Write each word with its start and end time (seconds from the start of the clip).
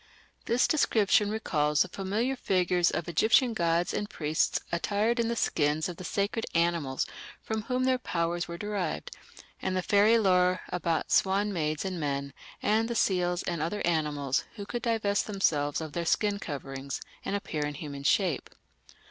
This 0.45 0.67
description 0.67 1.29
recalls 1.29 1.83
the 1.83 1.87
familiar 1.87 2.35
figures 2.35 2.89
of 2.89 3.07
Egyptian 3.07 3.53
gods 3.53 3.93
and 3.93 4.09
priests 4.09 4.59
attired 4.71 5.19
in 5.19 5.27
the 5.27 5.35
skins 5.35 5.87
of 5.87 5.97
the 5.97 6.03
sacred 6.03 6.43
animals 6.55 7.05
from 7.39 7.61
whom 7.65 7.83
their 7.83 7.99
powers 7.99 8.47
were 8.47 8.57
derived, 8.57 9.15
and 9.61 9.77
the 9.77 9.83
fairy 9.83 10.17
lore 10.17 10.61
about 10.69 11.11
swan 11.11 11.53
maids 11.53 11.85
and 11.85 11.99
men, 11.99 12.33
and 12.63 12.87
the 12.87 12.95
seals 12.95 13.43
and 13.43 13.61
other 13.61 13.85
animals 13.85 14.43
who 14.55 14.65
could 14.65 14.81
divest 14.81 15.27
themselves 15.27 15.81
of 15.81 15.93
their 15.93 16.03
"skin 16.05 16.39
coverings" 16.39 16.99
and 17.23 17.35
appear 17.35 17.63
in 17.63 17.75
human 17.75 18.01
shape. 18.03 18.49